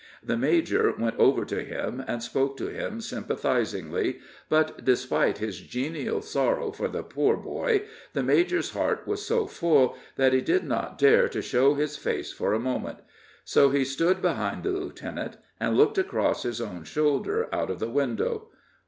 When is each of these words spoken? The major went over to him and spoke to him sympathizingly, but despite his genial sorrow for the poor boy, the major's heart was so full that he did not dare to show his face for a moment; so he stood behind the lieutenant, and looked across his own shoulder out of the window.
The 0.23 0.35
major 0.35 0.91
went 0.97 1.15
over 1.19 1.45
to 1.45 1.61
him 1.63 2.03
and 2.07 2.23
spoke 2.23 2.57
to 2.57 2.65
him 2.69 3.01
sympathizingly, 3.01 4.17
but 4.49 4.83
despite 4.83 5.37
his 5.37 5.59
genial 5.59 6.23
sorrow 6.23 6.71
for 6.71 6.87
the 6.87 7.03
poor 7.03 7.37
boy, 7.37 7.83
the 8.13 8.23
major's 8.23 8.71
heart 8.71 9.05
was 9.05 9.23
so 9.23 9.45
full 9.45 9.95
that 10.15 10.33
he 10.33 10.41
did 10.41 10.63
not 10.63 10.97
dare 10.97 11.29
to 11.29 11.41
show 11.43 11.75
his 11.75 11.97
face 11.97 12.33
for 12.33 12.51
a 12.51 12.59
moment; 12.59 12.97
so 13.45 13.69
he 13.69 13.85
stood 13.85 14.23
behind 14.23 14.63
the 14.63 14.71
lieutenant, 14.71 15.37
and 15.59 15.77
looked 15.77 15.99
across 15.99 16.41
his 16.41 16.59
own 16.59 16.83
shoulder 16.83 17.47
out 17.53 17.69
of 17.69 17.77
the 17.77 17.87
window. 17.87 18.47